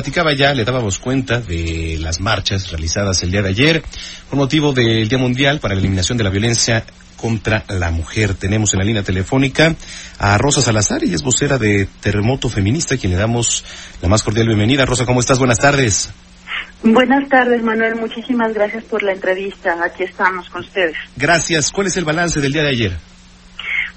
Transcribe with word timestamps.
Platicaba 0.00 0.34
ya, 0.34 0.54
le 0.54 0.64
dábamos 0.64 0.98
cuenta 0.98 1.42
de 1.42 1.98
las 2.00 2.20
marchas 2.20 2.70
realizadas 2.70 3.22
el 3.22 3.30
día 3.30 3.42
de 3.42 3.50
ayer 3.50 3.82
con 4.30 4.38
motivo 4.38 4.72
del 4.72 5.06
Día 5.06 5.18
Mundial 5.18 5.60
para 5.60 5.74
la 5.74 5.80
Eliminación 5.80 6.16
de 6.16 6.24
la 6.24 6.30
Violencia 6.30 6.84
contra 7.18 7.64
la 7.68 7.90
Mujer. 7.90 8.32
Tenemos 8.32 8.72
en 8.72 8.78
la 8.78 8.86
línea 8.86 9.02
telefónica 9.02 9.74
a 10.18 10.38
Rosa 10.38 10.62
Salazar, 10.62 11.04
y 11.04 11.12
es 11.12 11.22
vocera 11.22 11.58
de 11.58 11.86
Terremoto 12.00 12.48
Feminista, 12.48 12.94
a 12.94 12.98
quien 12.98 13.12
le 13.12 13.18
damos 13.18 13.62
la 14.00 14.08
más 14.08 14.22
cordial 14.22 14.46
bienvenida. 14.46 14.86
Rosa, 14.86 15.04
¿cómo 15.04 15.20
estás? 15.20 15.38
Buenas 15.38 15.58
tardes. 15.58 16.08
Buenas 16.82 17.28
tardes, 17.28 17.62
Manuel. 17.62 17.96
Muchísimas 17.96 18.54
gracias 18.54 18.84
por 18.84 19.02
la 19.02 19.12
entrevista. 19.12 19.84
Aquí 19.84 20.04
estamos 20.04 20.48
con 20.48 20.62
ustedes. 20.62 20.96
Gracias. 21.16 21.70
¿Cuál 21.70 21.88
es 21.88 21.96
el 21.98 22.06
balance 22.06 22.40
del 22.40 22.52
día 22.52 22.62
de 22.62 22.70
ayer? 22.70 22.96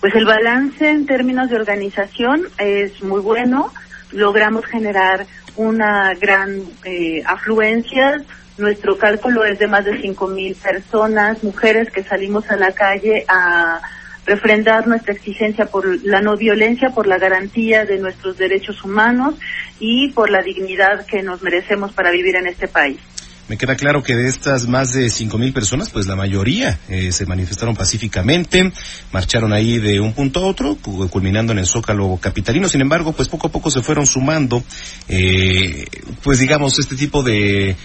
Pues 0.02 0.14
el 0.16 0.26
balance 0.26 0.86
en 0.86 1.06
términos 1.06 1.50
de 1.50 1.56
organización 1.56 2.42
es 2.58 3.02
muy 3.02 3.22
bueno. 3.22 3.72
Logramos 4.14 4.66
generar 4.66 5.26
una 5.56 6.14
gran 6.14 6.62
eh, 6.86 7.22
afluencia. 7.26 8.24
Nuestro 8.58 8.98
cálculo 8.98 9.44
es 9.46 9.60
de 9.60 9.68
más 9.68 9.84
de 9.86 10.00
cinco 10.02 10.28
mil 10.28 10.56
personas, 10.56 11.44
mujeres 11.44 11.92
que 11.92 12.04
salimos 12.04 12.50
a 12.50 12.56
la 12.56 12.72
calle 12.72 13.26
a 13.28 13.82
refrendar 14.26 14.88
nuestra 14.88 15.14
exigencia 15.14 15.66
por 15.66 15.86
la 16.06 16.22
no 16.22 16.38
violencia, 16.38 16.92
por 16.92 17.08
la 17.08 17.18
garantía 17.18 17.86
de 17.86 18.00
nuestros 18.00 18.38
derechos 18.38 18.84
humanos 18.84 19.36
y 19.80 20.12
por 20.12 20.30
la 20.30 20.42
dignidad 20.42 21.06
que 21.06 21.24
nos 21.24 21.42
merecemos 21.42 21.92
para 21.94 22.12
vivir 22.12 22.36
en 22.36 22.48
este 22.48 22.68
país. 22.68 23.00
Me 23.50 23.58
queda 23.58 23.76
claro 23.76 24.02
que 24.02 24.16
de 24.16 24.30
estas 24.30 24.68
más 24.68 24.94
de 24.94 25.10
cinco 25.10 25.38
mil 25.38 25.52
personas, 25.52 25.90
pues 25.90 26.08
la 26.08 26.16
mayoría 26.16 26.80
eh, 26.88 27.12
se 27.12 27.26
manifestaron 27.26 27.76
pacíficamente, 27.76 28.72
marcharon 29.12 29.52
ahí 29.52 29.80
de 29.80 30.00
un 30.00 30.14
punto 30.14 30.40
a 30.40 30.44
otro, 30.44 30.78
culminando 30.78 31.52
en 31.52 31.60
el 31.60 31.66
Zócalo 31.66 32.18
capitalino. 32.22 32.70
Sin 32.70 32.80
embargo, 32.80 33.12
pues 33.12 33.28
poco 33.28 33.48
a 33.48 33.52
poco 33.52 33.70
se 33.70 33.82
fueron 33.82 34.08
sumando, 34.08 34.64
eh, 35.10 35.86
pues 36.22 36.40
digamos, 36.40 36.80
este 36.80 36.96
tipo 36.96 37.22
de 37.22 37.76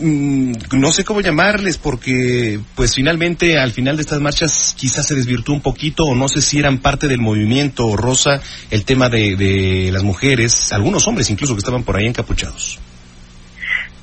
mm, 0.00 0.52
no 0.72 0.92
sé 0.92 1.02
cómo 1.02 1.22
llamarles 1.22 1.78
porque 1.78 2.60
pues 2.74 2.94
finalmente 2.94 3.58
al 3.58 3.72
final 3.72 3.96
de 3.96 4.02
estas 4.02 4.20
marchas 4.20 4.74
quizás 4.76 5.06
se 5.06 5.14
desvirtuó 5.14 5.54
un 5.54 5.62
poquito 5.62 6.04
o 6.04 6.14
no 6.14 6.28
sé 6.28 6.42
si 6.42 6.58
eran 6.58 6.78
parte 6.78 7.08
del 7.08 7.20
movimiento 7.20 7.96
rosa 7.96 8.42
el 8.70 8.84
tema 8.84 9.08
de, 9.08 9.34
de 9.36 9.90
las 9.92 10.02
mujeres, 10.02 10.72
algunos 10.72 11.08
hombres 11.08 11.30
incluso 11.30 11.54
que 11.54 11.60
estaban 11.60 11.84
por 11.84 11.96
ahí 11.96 12.06
encapuchados. 12.06 12.78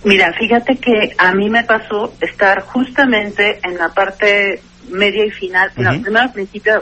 Mira, 0.04 0.34
fíjate 0.34 0.78
que 0.78 1.14
a 1.18 1.34
mí 1.34 1.50
me 1.50 1.64
pasó 1.64 2.14
estar 2.22 2.62
justamente 2.62 3.60
en 3.64 3.78
la 3.78 3.90
parte 3.90 4.62
media 4.90 5.26
y 5.26 5.32
final, 5.32 5.72
primero 5.74 6.20
al 6.20 6.34
principio 6.34 6.82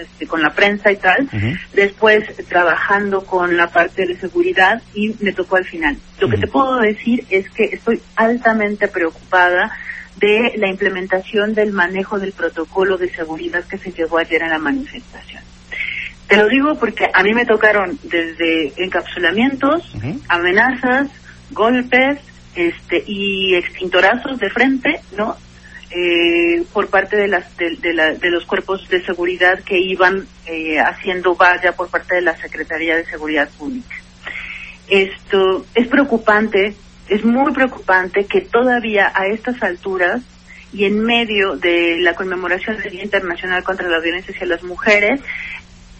este, 0.00 0.26
con 0.26 0.42
la 0.42 0.50
prensa 0.50 0.92
y 0.92 0.96
tal, 0.96 1.28
después 1.72 2.24
trabajando 2.48 3.24
con 3.24 3.56
la 3.56 3.68
parte 3.68 4.06
de 4.06 4.16
seguridad 4.16 4.82
y 4.94 5.14
me 5.20 5.32
tocó 5.32 5.56
al 5.56 5.64
final. 5.64 5.96
Lo 6.20 6.28
que 6.28 6.36
te 6.36 6.46
puedo 6.46 6.78
decir 6.78 7.24
es 7.30 7.48
que 7.50 7.64
estoy 7.64 8.00
altamente 8.16 8.86
preocupada 8.88 9.72
de 10.16 10.52
la 10.56 10.68
implementación 10.68 11.54
del 11.54 11.72
manejo 11.72 12.18
del 12.18 12.32
protocolo 12.32 12.98
de 12.98 13.10
seguridad 13.10 13.64
que 13.64 13.78
se 13.78 13.92
llevó 13.92 14.18
ayer 14.18 14.42
en 14.42 14.50
la 14.50 14.58
manifestación. 14.58 15.42
Te 16.28 16.36
lo 16.36 16.48
digo 16.48 16.78
porque 16.78 17.08
a 17.12 17.22
mí 17.22 17.34
me 17.34 17.44
tocaron 17.44 17.98
desde 18.04 18.72
encapsulamientos, 18.76 19.94
amenazas, 20.28 21.08
golpes, 21.50 22.18
este 22.54 23.02
y 23.06 23.54
extintorazos 23.54 24.38
de 24.38 24.50
frente, 24.50 25.00
¿no? 25.16 25.36
Eh, 25.90 26.64
por 26.72 26.88
parte 26.88 27.16
de 27.16 27.28
las 27.28 27.54
de, 27.58 27.92
la, 27.92 28.14
de, 28.14 28.30
los 28.30 28.46
cuerpos 28.46 28.88
de 28.88 29.04
seguridad 29.04 29.60
que 29.60 29.78
iban 29.78 30.26
eh, 30.46 30.78
haciendo 30.80 31.34
valla 31.34 31.72
por 31.72 31.88
parte 31.88 32.14
de 32.14 32.22
la 32.22 32.34
Secretaría 32.36 32.96
de 32.96 33.04
Seguridad 33.04 33.50
Pública. 33.58 33.96
Esto 34.88 35.66
es 35.74 35.88
preocupante, 35.88 36.74
es 37.08 37.24
muy 37.24 37.52
preocupante 37.52 38.24
que 38.24 38.40
todavía 38.40 39.12
a 39.14 39.26
estas 39.26 39.62
alturas 39.62 40.22
y 40.72 40.84
en 40.84 40.98
medio 41.04 41.56
de 41.56 41.98
la 42.00 42.14
conmemoración 42.14 42.78
del 42.78 42.92
Día 42.92 43.04
Internacional 43.04 43.62
contra 43.62 43.88
la 43.88 44.00
Violencia 44.00 44.32
hacia 44.34 44.46
las 44.46 44.62
Mujeres 44.62 45.20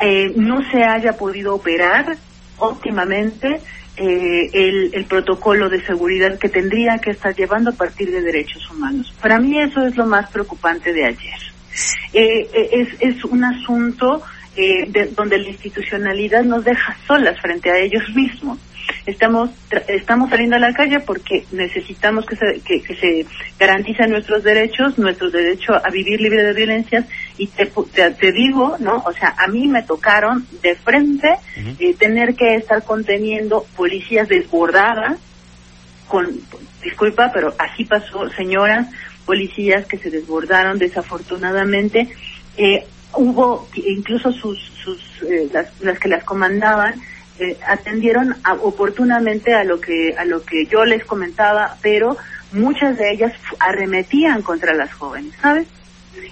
eh, 0.01 0.33
no 0.37 0.69
se 0.71 0.83
haya 0.85 1.13
podido 1.13 1.55
operar 1.55 2.17
óptimamente 2.63 3.61
eh, 3.97 4.51
el, 4.95 5.05
protocolo 5.07 5.69
de 5.69 5.85
seguridad 5.85 6.39
que 6.39 6.49
tendría 6.49 6.99
que 6.99 7.11
estar 7.11 7.35
llevando 7.35 7.71
a 7.71 7.75
partir 7.75 8.11
de 8.11 8.23
derechos 8.23 8.71
humanos. 8.71 9.13
Para 9.21 9.39
mí 9.39 9.59
eso 9.61 9.85
es 9.87 9.97
lo 9.97 10.07
más 10.07 10.31
preocupante 10.31 10.93
de 10.93 11.05
ayer. 11.05 11.41
Eh, 12.13 12.49
eh, 12.55 12.69
es, 12.73 12.89
es 13.01 13.25
un 13.25 13.45
asunto 13.45 14.23
donde 15.17 15.39
la 15.39 15.49
institucionalidad 15.49 16.45
nos 16.45 16.65
deja 16.65 16.97
solas 17.07 17.41
frente 17.41 17.71
a 17.71 17.79
ellos 17.79 18.03
mismos 18.15 18.59
estamos 19.07 19.51
estamos 19.89 20.31
saliendo 20.31 20.57
a 20.57 20.61
la 20.61 20.73
calle 20.73 21.01
porque 21.01 21.45
necesitamos 21.53 22.27
que 22.27 22.37
se, 22.37 22.61
que, 22.61 22.81
se 22.95 23.27
garanticen 23.59 24.11
nuestros 24.11 24.43
derechos, 24.43 24.99
nuestro 24.99 25.31
derecho 25.31 25.75
a 25.75 25.91
vivir 25.91 26.21
libre 26.21 26.43
de 26.45 26.53
violencias 26.53 27.07
y 27.37 27.49
te, 27.49 27.67
te, 27.67 28.33
digo, 28.33 28.77
¿no? 28.79 29.03
O 29.07 29.13
sea, 29.13 29.35
a 29.39 29.49
mí 29.49 29.67
me 29.67 29.83
tocaron 29.83 30.47
de 30.63 30.77
frente 30.77 31.35
eh, 31.79 31.95
tener 31.95 32.35
que 32.35 32.55
estar 32.55 32.85
conteniendo 32.85 33.67
policías 33.77 34.29
desbordadas 34.29 35.19
con, 36.09 36.29
disculpa, 36.83 37.31
pero 37.33 37.55
así 37.59 37.85
pasó, 37.85 38.29
señoras, 38.31 38.89
policías 39.25 39.87
que 39.87 39.99
se 39.99 40.11
desbordaron 40.11 40.79
desafortunadamente. 40.79 42.09
Eh, 42.57 42.87
hubo 43.15 43.69
incluso 43.75 44.33
sus, 44.33 44.59
sus 44.83 45.23
eh, 45.23 45.49
las, 45.81 45.99
que 45.99 46.09
las 46.09 46.25
comandaban 46.25 46.95
eh, 47.39 47.57
atendieron 47.67 48.37
oportunamente 48.63 49.55
a 49.55 49.65
lo 49.65 49.81
que 49.81 50.15
a 50.17 50.25
lo 50.25 50.45
que 50.45 50.67
yo 50.67 50.85
les 50.85 51.05
comentaba, 51.05 51.77
pero 51.83 52.17
muchas 52.53 52.99
de 52.99 53.13
ellas 53.13 53.33
arremetían 53.59 54.43
contra 54.43 54.75
las 54.75 54.93
jóvenes, 54.93 55.35
¿sabes? 55.41 55.67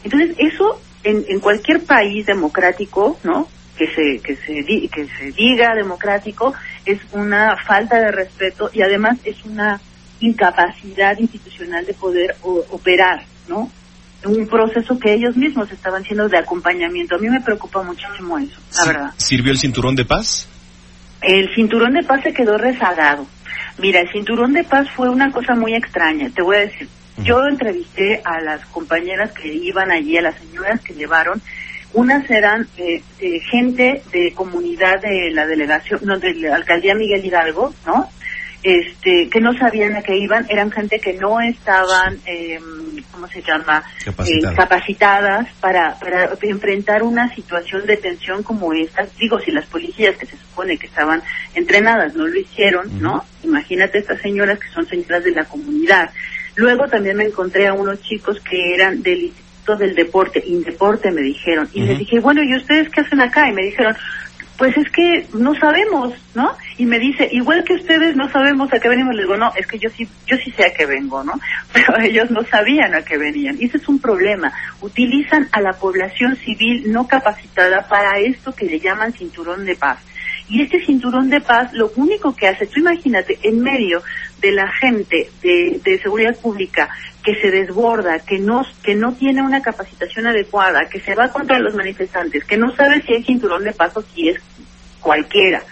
Entonces 0.05 0.37
eso 0.39 0.81
en, 1.03 1.25
en 1.29 1.41
cualquier 1.41 1.85
país 1.85 2.27
democrático, 2.27 3.19
¿no? 3.25 3.49
Que 3.77 3.87
se 3.87 4.21
que 4.21 4.37
se 4.37 4.89
que 4.89 5.07
se 5.07 5.33
diga 5.33 5.75
democrático 5.75 6.55
es 6.85 7.01
una 7.13 7.57
falta 7.57 7.97
de 7.97 8.11
respeto 8.11 8.71
y 8.73 8.83
además 8.83 9.19
es 9.25 9.45
una 9.45 9.81
incapacidad 10.21 11.19
institucional 11.19 11.87
de 11.87 11.95
poder 11.95 12.37
operar, 12.43 13.25
¿no? 13.49 13.71
Un 14.25 14.47
proceso 14.47 14.99
que 14.99 15.15
ellos 15.15 15.37
mismos 15.37 15.71
estaban 15.73 16.03
haciendo 16.03 16.29
de 16.29 16.39
acompañamiento. 16.39 17.17
A 17.17 17.19
mí 17.19 17.29
me 17.29 17.41
preocupa 17.41 17.83
muchísimo 17.83 18.39
eso, 18.39 18.59
la 18.77 18.85
verdad. 18.85 19.11
¿Sirvió 19.17 19.53
el 19.53 19.59
cinturón 19.59 19.95
de 19.95 20.05
paz? 20.05 20.47
El 21.23 21.55
cinturón 21.55 21.95
de 21.95 22.03
paz 22.03 22.23
se 22.23 22.33
quedó 22.33 22.57
rezagado. 22.59 23.27
Mira, 23.79 24.01
el 24.01 24.11
cinturón 24.11 24.53
de 24.53 24.65
paz 24.65 24.89
fue 24.95 25.09
una 25.09 25.31
cosa 25.33 25.55
muy 25.55 25.75
extraña, 25.75 26.31
te 26.35 26.43
voy 26.43 26.57
a 26.57 26.61
decir. 26.61 26.89
Yo 27.23 27.47
entrevisté 27.47 28.23
a 28.25 28.41
las 28.41 28.65
compañeras 28.67 29.33
que 29.33 29.53
iban 29.53 29.91
allí, 29.91 30.17
a 30.17 30.23
las 30.23 30.39
señoras 30.39 30.81
que 30.81 30.95
llevaron. 30.95 31.43
Unas 31.93 32.31
eran 32.31 32.67
eh, 32.79 33.03
gente 33.51 34.03
de 34.13 34.33
comunidad 34.33 35.03
de 35.03 35.31
la 35.33 35.47
delegación, 35.47 36.01
no, 36.05 36.19
de 36.19 36.35
la 36.35 36.57
alcaldía 36.57 36.95
Miguel 36.95 37.25
Hidalgo, 37.25 37.75
¿no? 37.85 38.09
Este, 38.63 39.29
que 39.29 39.41
no 39.41 39.55
sabían 39.55 39.97
a 39.97 40.03
qué 40.03 40.17
iban, 40.17 40.47
eran 40.49 40.71
gente 40.71 40.99
que 40.99 41.15
no 41.15 41.41
estaban, 41.41 42.19
eh, 42.27 42.59
¿cómo 43.11 43.27
se 43.29 43.43
llama?, 43.43 43.83
eh, 44.07 44.41
capacitadas 44.55 45.49
para, 45.61 45.99
para 45.99 46.31
enfrentar 46.43 47.03
una 47.03 47.35
situación 47.35 47.87
de 47.87 47.97
tensión 47.97 48.43
como 48.43 48.73
esta. 48.73 49.07
Digo, 49.19 49.39
si 49.41 49.51
las 49.51 49.67
policías 49.67 50.17
que 50.17 50.27
se 50.27 50.37
supone 50.37 50.77
que 50.77 50.87
estaban 50.87 51.23
entrenadas 51.55 52.15
no 52.15 52.27
lo 52.27 52.39
hicieron, 52.39 53.01
¿no? 53.01 53.25
Imagínate 53.43 53.99
estas 53.99 54.21
señoras 54.21 54.59
que 54.59 54.69
son 54.69 54.87
señoras 54.87 55.25
de 55.25 55.33
la 55.33 55.45
comunidad. 55.45 56.11
Luego 56.57 56.87
también 56.89 57.17
me 57.17 57.25
encontré 57.25 57.67
a 57.67 57.73
unos 57.73 58.03
chicos 58.03 58.41
que 58.41 58.75
eran 58.75 59.03
del 59.03 59.23
Instituto 59.23 59.77
del 59.77 59.95
Deporte, 59.95 60.43
Indeporte 60.47 61.11
me 61.11 61.23
dijeron, 61.23 61.69
y 61.73 61.83
les 61.83 61.99
dije, 61.99 62.19
bueno, 62.19 62.43
¿y 62.43 62.57
ustedes 62.57 62.89
qué 62.89 63.03
hacen 63.03 63.21
acá? 63.21 63.49
Y 63.49 63.53
me 63.53 63.63
dijeron, 63.63 63.95
pues 64.61 64.77
es 64.77 64.91
que 64.91 65.27
no 65.33 65.55
sabemos, 65.55 66.13
¿no? 66.35 66.55
Y 66.77 66.85
me 66.85 66.99
dice, 66.99 67.27
igual 67.33 67.65
que 67.65 67.73
ustedes 67.73 68.15
no 68.15 68.31
sabemos 68.31 68.71
a 68.71 68.79
qué 68.79 68.91
venimos, 68.91 69.15
les 69.15 69.25
digo, 69.25 69.39
no, 69.39 69.51
es 69.57 69.67
que 69.67 69.79
yo 69.79 69.89
sí, 69.97 70.07
yo 70.27 70.37
sí 70.37 70.51
sé 70.51 70.67
a 70.67 70.75
qué 70.77 70.85
vengo, 70.85 71.25
¿no? 71.25 71.33
Pero 71.73 71.99
ellos 71.99 72.31
no 72.31 72.45
sabían 72.45 72.95
a 72.95 73.01
qué 73.01 73.17
venían. 73.17 73.57
Y 73.59 73.65
ese 73.65 73.79
es 73.79 73.89
un 73.89 73.99
problema. 73.99 74.53
Utilizan 74.83 75.49
a 75.53 75.63
la 75.63 75.73
población 75.73 76.37
civil 76.37 76.93
no 76.93 77.09
capacitada 77.09 77.89
para 77.89 78.19
esto 78.19 78.55
que 78.55 78.67
le 78.67 78.79
llaman 78.79 79.15
cinturón 79.15 79.65
de 79.65 79.77
paz. 79.77 79.99
Y 80.51 80.61
este 80.61 80.85
cinturón 80.85 81.31
de 81.31 81.41
paz 81.41 81.73
lo 81.73 81.91
único 81.97 82.37
que 82.37 82.49
hace, 82.49 82.67
tú 82.67 82.81
imagínate, 82.81 83.39
en 83.43 83.63
medio 83.63 84.03
de 84.41 84.53
la 84.53 84.71
gente 84.73 85.31
de, 85.43 85.81
de 85.83 85.99
seguridad 86.01 86.37
pública 86.37 86.89
que 87.23 87.35
se 87.41 87.51
desborda, 87.51 88.21
que 88.21 88.39
no, 88.39 88.65
que 88.83 88.95
no 88.95 89.13
tiene 89.13 89.43
una 89.43 89.63
capacitación 89.63 90.27
adecuada, 90.27 90.89
que 90.89 91.01
se 91.01 91.15
va 91.15 91.29
contra 91.29 91.59
los 91.59 91.75
manifestantes, 91.75 92.45
que 92.45 92.57
no 92.57 92.75
sabe 92.75 93.03
si 93.03 93.15
hay 93.15 93.23
cinturón 93.23 93.65
de 93.65 93.73
paz 93.73 93.97
o 93.97 94.03
si 94.03 94.31
es 94.31 94.41
cualquiera, 95.01 95.63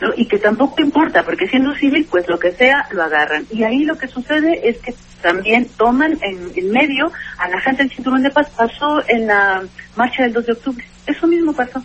¿no? 0.00 0.10
Y 0.16 0.26
que 0.26 0.38
tampoco 0.38 0.82
importa, 0.82 1.22
porque 1.22 1.46
siendo 1.46 1.74
civil, 1.74 2.06
pues 2.10 2.28
lo 2.28 2.38
que 2.38 2.52
sea, 2.52 2.88
lo 2.90 3.04
agarran. 3.04 3.46
Y 3.50 3.62
ahí 3.62 3.84
lo 3.84 3.96
que 3.96 4.08
sucede 4.08 4.68
es 4.68 4.78
que 4.78 4.94
también 5.22 5.68
toman 5.76 6.18
en, 6.22 6.50
en 6.54 6.70
medio 6.70 7.12
a 7.38 7.48
la 7.48 7.60
gente 7.60 7.82
del 7.82 7.92
cinturón 7.92 8.22
de 8.22 8.30
paz. 8.30 8.50
Pasó 8.56 9.00
en 9.08 9.26
la 9.26 9.62
marcha 9.96 10.24
del 10.24 10.32
2 10.32 10.46
de 10.46 10.52
octubre. 10.52 10.84
Eso 11.06 11.26
mismo 11.26 11.52
pasó. 11.52 11.82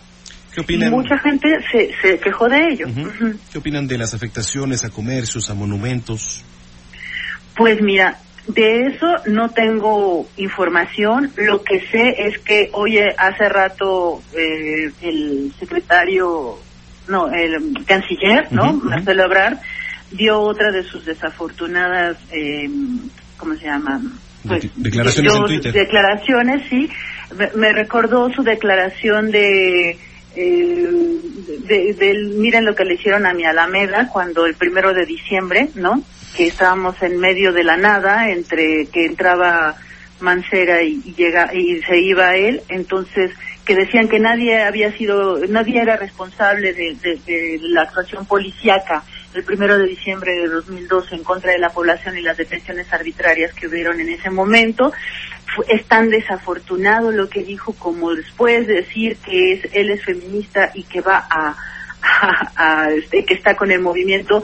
¿Qué 0.54 0.60
opinan? 0.60 0.90
Mucha 0.90 1.18
gente 1.18 1.48
se, 1.70 1.90
se 2.02 2.18
quejó 2.18 2.48
de 2.48 2.58
ello. 2.68 2.86
Ujú. 2.88 3.00
Ujú. 3.00 3.38
¿Qué 3.50 3.58
opinan 3.58 3.86
de 3.86 3.98
las 3.98 4.12
afectaciones 4.14 4.84
a 4.84 4.90
comercios, 4.90 5.48
a 5.50 5.54
monumentos? 5.54 6.44
Pues 7.56 7.80
mira, 7.80 8.18
de 8.48 8.86
eso 8.88 9.06
no 9.26 9.50
tengo 9.50 10.28
información. 10.36 11.32
Lo 11.36 11.62
que 11.62 11.80
sé 11.90 12.14
es 12.18 12.38
que, 12.38 12.70
oye, 12.72 13.04
hace 13.16 13.48
rato 13.48 14.22
eh, 14.36 14.90
el 15.02 15.52
secretario, 15.58 16.58
no, 17.08 17.30
el 17.32 17.84
canciller, 17.86 18.48
¿no? 18.50 18.64
Ujú, 18.70 18.76
ujú. 18.78 18.88
Marcelo 18.90 19.24
Ebrard, 19.24 19.58
dio 20.10 20.38
otra 20.38 20.70
de 20.70 20.82
sus 20.84 21.04
desafortunadas, 21.04 22.18
eh, 22.30 22.68
¿cómo 23.38 23.54
se 23.56 23.64
llama? 23.64 24.00
De- 24.44 24.70
declaraciones 24.76 25.34
en 25.34 25.44
Twitter. 25.46 25.72
Declaraciones, 25.72 26.62
sí. 26.68 26.88
Me, 27.36 27.48
me 27.54 27.72
recordó 27.72 28.28
su 28.34 28.42
declaración 28.42 29.30
de... 29.30 29.98
eh, 30.34 30.88
de, 31.68 31.94
del, 31.94 32.34
miren 32.36 32.64
lo 32.64 32.74
que 32.74 32.84
le 32.84 32.94
hicieron 32.94 33.26
a 33.26 33.34
mi 33.34 33.44
Alameda 33.44 34.08
cuando 34.12 34.46
el 34.46 34.56
primero 34.56 34.92
de 34.92 35.06
diciembre, 35.06 35.70
¿no? 35.74 36.02
Que 36.36 36.48
estábamos 36.48 36.96
en 37.02 37.18
medio 37.18 37.52
de 37.52 37.64
la 37.64 37.76
nada 37.76 38.30
entre 38.30 38.88
que 38.92 39.06
entraba 39.06 39.76
Mancera 40.20 40.82
y, 40.82 41.02
llega 41.14 41.50
y 41.52 41.82
se 41.82 41.98
iba 41.98 42.34
él, 42.36 42.62
entonces 42.68 43.30
que 43.66 43.74
decían 43.74 44.08
que 44.08 44.18
nadie 44.20 44.60
había 44.62 44.96
sido, 44.96 45.38
nadie 45.48 45.80
era 45.80 45.96
responsable 45.96 46.72
de, 46.72 46.96
de- 47.02 47.20
de 47.26 47.58
la 47.70 47.82
actuación 47.82 48.26
policíaca 48.26 49.04
el 49.34 49.44
primero 49.44 49.78
de 49.78 49.86
diciembre 49.86 50.34
de 50.34 50.48
2012 50.48 51.14
en 51.14 51.24
contra 51.24 51.52
de 51.52 51.58
la 51.58 51.70
población 51.70 52.16
y 52.18 52.22
las 52.22 52.36
detenciones 52.36 52.92
arbitrarias 52.92 53.52
que 53.54 53.66
hubieron 53.66 54.00
en 54.00 54.08
ese 54.10 54.30
momento. 54.30 54.92
Es 55.68 55.86
tan 55.86 56.08
desafortunado 56.10 57.10
lo 57.10 57.28
que 57.28 57.42
dijo 57.42 57.74
como 57.74 58.14
después 58.14 58.66
de 58.66 58.74
decir 58.82 59.18
que 59.18 59.52
es, 59.54 59.60
él 59.72 59.90
es 59.90 60.04
feminista 60.04 60.70
y 60.74 60.84
que 60.84 61.00
va 61.00 61.26
a, 61.30 61.56
a- 62.02 62.52
a, 62.56 62.90
este, 62.90 63.24
que 63.24 63.34
está 63.34 63.54
con 63.56 63.70
el 63.70 63.80
movimiento 63.80 64.42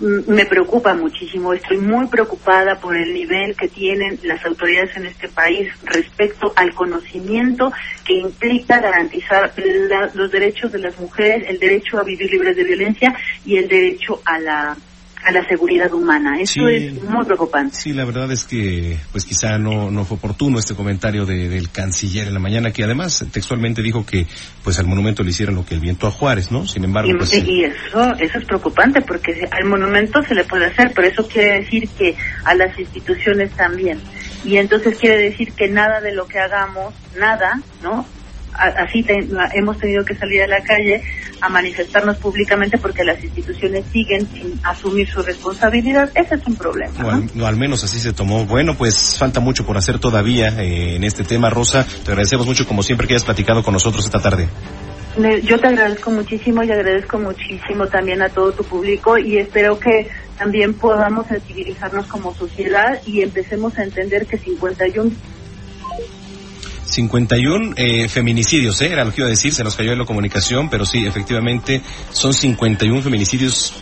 me 0.00 0.44
preocupa 0.44 0.94
muchísimo. 0.94 1.54
Estoy 1.54 1.78
muy 1.78 2.06
preocupada 2.08 2.78
por 2.80 2.96
el 2.96 3.12
nivel 3.14 3.56
que 3.56 3.68
tienen 3.68 4.20
las 4.22 4.44
autoridades 4.44 4.94
en 4.96 5.06
este 5.06 5.28
país 5.28 5.68
respecto 5.84 6.52
al 6.56 6.74
conocimiento 6.74 7.72
que 8.04 8.14
implica 8.14 8.80
garantizar 8.80 9.52
la- 9.56 10.10
los 10.14 10.30
derechos 10.30 10.70
de 10.72 10.78
las 10.80 10.98
mujeres, 10.98 11.44
el 11.48 11.58
derecho 11.58 11.98
a 11.98 12.04
vivir 12.04 12.30
libres 12.30 12.56
de 12.56 12.64
violencia 12.64 13.16
y 13.44 13.56
el 13.56 13.68
derecho 13.68 14.20
a 14.24 14.38
la 14.38 14.76
a 15.24 15.32
la 15.32 15.46
seguridad 15.46 15.92
humana. 15.92 16.40
Esto 16.40 16.66
Sí. 16.68 16.74
es 16.74 17.02
muy 17.04 17.24
preocupante. 17.24 17.76
Sí, 17.76 17.92
la 17.92 18.04
verdad 18.04 18.30
es 18.32 18.44
que 18.44 18.98
pues 19.12 19.24
quizá 19.24 19.58
no, 19.58 19.90
no 19.90 20.04
fue 20.04 20.16
oportuno 20.16 20.58
este 20.58 20.74
comentario 20.74 21.26
de- 21.26 21.48
del 21.48 21.70
canciller 21.70 22.28
en 22.28 22.34
la 22.34 22.40
mañana, 22.40 22.72
que 22.72 22.84
además 22.84 23.24
textualmente 23.32 23.82
dijo 23.82 24.06
que 24.06 24.26
pues 24.64 24.78
al 24.78 24.86
monumento 24.86 25.22
le 25.22 25.30
hicieron 25.30 25.54
lo 25.56 25.64
que 25.66 25.74
el 25.74 25.80
viento 25.80 26.06
a 26.06 26.10
Juárez, 26.10 26.50
¿no? 26.50 26.66
Sin 26.66 26.84
embargo, 26.84 27.10
Y, 27.10 27.14
pues... 27.14 27.32
y 27.34 27.64
eso, 27.64 28.14
eso 28.18 28.38
es 28.38 28.44
preocupante 28.44 29.00
porque 29.02 29.46
al 29.50 29.64
monumento 29.68 30.22
se 30.22 30.34
le 30.34 30.44
puede 30.44 30.66
hacer, 30.66 30.92
pero 30.94 31.08
eso 31.08 31.26
quiere 31.26 31.60
decir 31.60 31.88
que 31.98 32.14
a 32.44 32.54
las 32.54 32.78
instituciones 32.78 33.50
también. 33.52 34.00
Y 34.44 34.56
entonces 34.56 34.96
quiere 34.98 35.18
decir 35.18 35.52
que 35.52 35.68
nada 35.68 36.00
de 36.00 36.12
lo 36.14 36.26
que 36.26 36.38
hagamos, 36.38 36.94
nada, 37.18 37.60
¿no? 37.82 38.06
Así 38.58 39.02
te- 39.02 39.28
hemos 39.54 39.78
tenido 39.78 40.04
que 40.04 40.14
salir 40.14 40.42
a 40.42 40.46
la 40.46 40.60
calle 40.62 41.02
a 41.40 41.48
manifestarnos 41.48 42.16
públicamente 42.18 42.78
porque 42.78 43.04
las 43.04 43.22
instituciones 43.22 43.84
siguen 43.92 44.26
sin 44.32 44.58
asumir 44.64 45.08
su 45.08 45.22
responsabilidad. 45.22 46.10
Ese 46.14 46.34
es 46.34 46.46
un 46.46 46.56
problema. 46.56 46.92
¿no? 47.00 47.10
al, 47.10 47.30
o 47.40 47.46
al 47.46 47.56
menos 47.56 47.84
así 47.84 47.98
se 48.00 48.12
tomó. 48.12 48.44
Bueno, 48.44 48.74
pues 48.76 49.16
falta 49.18 49.38
mucho 49.40 49.64
por 49.64 49.76
hacer 49.76 49.98
todavía 49.98 50.48
eh, 50.60 50.96
en 50.96 51.04
este 51.04 51.22
tema, 51.24 51.50
Rosa. 51.50 51.86
Te 52.04 52.10
agradecemos 52.10 52.46
mucho, 52.46 52.66
como 52.66 52.82
siempre, 52.82 53.06
que 53.06 53.14
hayas 53.14 53.24
platicado 53.24 53.62
con 53.62 53.72
nosotros 53.74 54.04
esta 54.04 54.20
tarde. 54.20 54.48
Yo 55.42 55.58
te 55.58 55.66
agradezco 55.66 56.10
muchísimo 56.12 56.62
y 56.62 56.70
agradezco 56.70 57.18
muchísimo 57.18 57.86
también 57.88 58.22
a 58.22 58.28
todo 58.28 58.52
tu 58.52 58.62
público 58.62 59.18
y 59.18 59.38
espero 59.38 59.76
que 59.80 60.08
también 60.38 60.74
podamos 60.74 61.26
sensibilizarnos 61.26 62.06
como 62.06 62.32
sociedad 62.36 63.00
y 63.04 63.22
empecemos 63.22 63.76
a 63.78 63.82
entender 63.82 64.26
que 64.26 64.38
51 64.38 65.10
51 66.98 67.74
eh, 67.76 68.08
feminicidios, 68.08 68.82
¿eh? 68.82 68.90
era 68.90 69.04
lo 69.04 69.12
que 69.12 69.20
iba 69.20 69.28
a 69.28 69.30
decir, 69.30 69.54
se 69.54 69.62
nos 69.62 69.76
cayó 69.76 69.92
en 69.92 70.00
la 70.00 70.04
comunicación, 70.04 70.68
pero 70.68 70.84
sí, 70.84 71.06
efectivamente, 71.06 71.80
son 72.10 72.34
51 72.34 73.02
feminicidios 73.02 73.72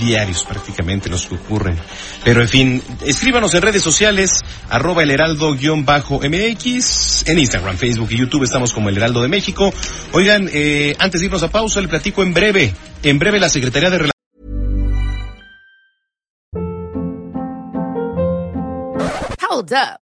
diarios 0.00 0.42
prácticamente 0.42 1.08
los 1.08 1.26
que 1.26 1.36
ocurren. 1.36 1.78
Pero 2.24 2.42
en 2.42 2.48
fin, 2.48 2.82
escríbanos 3.06 3.54
en 3.54 3.62
redes 3.62 3.84
sociales, 3.84 4.40
arroba 4.68 5.04
el 5.04 5.12
heraldo-mx, 5.12 7.28
en 7.28 7.38
Instagram, 7.38 7.76
Facebook 7.76 8.08
y 8.10 8.16
YouTube 8.16 8.42
estamos 8.42 8.72
como 8.72 8.88
el 8.88 8.96
Heraldo 8.96 9.22
de 9.22 9.28
México. 9.28 9.72
Oigan, 10.10 10.50
eh, 10.52 10.96
antes 10.98 11.20
de 11.20 11.26
irnos 11.26 11.44
a 11.44 11.52
pausa, 11.52 11.80
le 11.80 11.86
platico 11.86 12.24
en 12.24 12.34
breve, 12.34 12.74
en 13.04 13.20
breve 13.20 13.38
la 13.38 13.48
Secretaría 13.48 13.90
de 13.90 13.98
Relaciones. 13.98 14.10